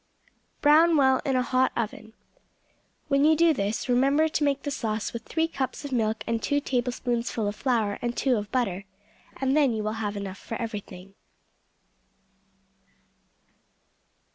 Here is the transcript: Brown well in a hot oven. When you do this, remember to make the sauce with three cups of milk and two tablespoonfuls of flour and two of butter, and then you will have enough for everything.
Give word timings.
Brown 0.61 0.97
well 0.97 1.21
in 1.25 1.35
a 1.35 1.43
hot 1.43 1.71
oven. 1.77 2.13
When 3.07 3.23
you 3.23 3.35
do 3.35 3.53
this, 3.53 3.87
remember 3.87 4.27
to 4.29 4.43
make 4.43 4.63
the 4.63 4.71
sauce 4.71 5.13
with 5.13 5.25
three 5.25 5.47
cups 5.47 5.85
of 5.85 5.91
milk 5.91 6.23
and 6.25 6.41
two 6.41 6.59
tablespoonfuls 6.59 7.49
of 7.49 7.55
flour 7.55 7.99
and 8.01 8.17
two 8.17 8.35
of 8.37 8.51
butter, 8.51 8.85
and 9.37 9.55
then 9.55 9.73
you 9.73 9.83
will 9.83 10.01
have 10.01 10.17
enough 10.17 10.39
for 10.39 10.55
everything. 10.59 11.13